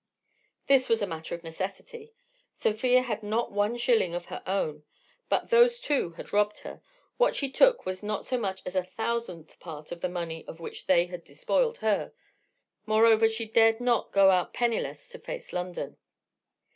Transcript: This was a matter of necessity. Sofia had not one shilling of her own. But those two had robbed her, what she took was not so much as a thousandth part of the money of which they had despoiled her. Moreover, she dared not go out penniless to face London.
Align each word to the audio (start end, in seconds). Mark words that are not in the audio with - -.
This 0.65 0.89
was 0.89 1.03
a 1.03 1.05
matter 1.05 1.35
of 1.35 1.43
necessity. 1.43 2.11
Sofia 2.55 3.03
had 3.03 3.21
not 3.21 3.51
one 3.51 3.77
shilling 3.77 4.15
of 4.15 4.25
her 4.33 4.41
own. 4.47 4.81
But 5.29 5.51
those 5.51 5.79
two 5.79 6.13
had 6.13 6.33
robbed 6.33 6.61
her, 6.61 6.81
what 7.17 7.35
she 7.35 7.51
took 7.51 7.85
was 7.85 8.01
not 8.01 8.25
so 8.25 8.39
much 8.39 8.63
as 8.65 8.75
a 8.75 8.83
thousandth 8.83 9.59
part 9.59 9.91
of 9.91 10.01
the 10.01 10.09
money 10.09 10.43
of 10.47 10.59
which 10.59 10.87
they 10.87 11.05
had 11.05 11.23
despoiled 11.23 11.77
her. 11.85 12.13
Moreover, 12.87 13.29
she 13.29 13.45
dared 13.45 13.79
not 13.79 14.11
go 14.11 14.31
out 14.31 14.55
penniless 14.55 15.07
to 15.09 15.19
face 15.19 15.53
London. 15.53 15.97